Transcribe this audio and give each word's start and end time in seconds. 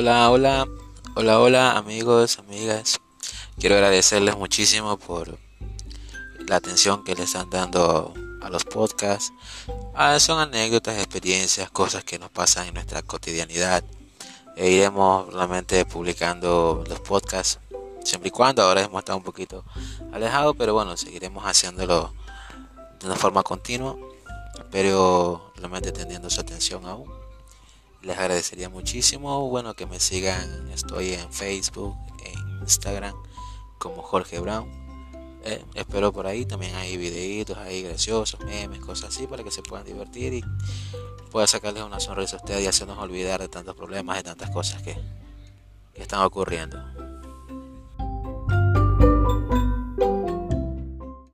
Hola, 0.00 0.30
hola, 0.30 0.68
hola, 1.16 1.40
hola 1.40 1.76
amigos, 1.76 2.38
amigas. 2.38 3.00
Quiero 3.58 3.74
agradecerles 3.74 4.36
muchísimo 4.36 4.96
por 4.96 5.36
la 6.46 6.54
atención 6.54 7.02
que 7.02 7.16
le 7.16 7.24
están 7.24 7.50
dando 7.50 8.14
a 8.40 8.48
los 8.48 8.64
podcasts. 8.64 9.32
Ah, 9.96 10.20
son 10.20 10.38
anécdotas, 10.38 10.98
experiencias, 10.98 11.68
cosas 11.72 12.04
que 12.04 12.16
nos 12.16 12.30
pasan 12.30 12.68
en 12.68 12.74
nuestra 12.74 13.02
cotidianidad. 13.02 13.82
E 14.54 14.70
iremos 14.70 15.34
realmente 15.34 15.84
publicando 15.84 16.84
los 16.88 17.00
podcasts 17.00 17.58
siempre 18.04 18.28
y 18.28 18.30
cuando 18.30 18.62
ahora 18.62 18.82
hemos 18.82 19.00
estado 19.00 19.18
un 19.18 19.24
poquito 19.24 19.64
alejados, 20.12 20.54
pero 20.56 20.74
bueno, 20.74 20.96
seguiremos 20.96 21.44
haciéndolo 21.44 22.14
de 23.00 23.06
una 23.06 23.16
forma 23.16 23.42
continua, 23.42 23.96
pero 24.70 25.52
realmente 25.56 25.90
teniendo 25.90 26.30
su 26.30 26.40
atención 26.40 26.86
aún. 26.86 27.27
Les 28.02 28.16
agradecería 28.16 28.68
muchísimo, 28.68 29.48
bueno, 29.48 29.74
que 29.74 29.86
me 29.86 29.98
sigan, 29.98 30.70
estoy 30.70 31.14
en 31.14 31.32
Facebook, 31.32 31.96
en 32.24 32.60
Instagram 32.60 33.14
como 33.78 34.02
Jorge 34.02 34.38
Brown. 34.38 34.68
Eh, 35.44 35.64
espero 35.74 36.12
por 36.12 36.26
ahí 36.26 36.44
también 36.44 36.74
hay 36.74 36.96
videitos 36.96 37.56
ahí 37.58 37.82
graciosos, 37.82 38.40
memes, 38.40 38.80
cosas 38.80 39.14
así 39.14 39.26
para 39.26 39.42
que 39.42 39.50
se 39.50 39.62
puedan 39.62 39.86
divertir 39.86 40.34
y 40.34 40.44
pueda 41.30 41.46
sacarles 41.46 41.82
una 41.82 42.00
sonrisa 42.00 42.36
a 42.36 42.40
ustedes 42.40 42.62
y 42.62 42.66
hacernos 42.66 42.98
olvidar 42.98 43.40
de 43.40 43.48
tantos 43.48 43.74
problemas 43.74 44.20
y 44.20 44.22
tantas 44.22 44.50
cosas 44.50 44.82
que 44.82 44.96
están 45.94 46.22
ocurriendo. 46.22 46.97